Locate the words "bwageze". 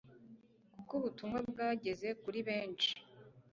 1.51-2.07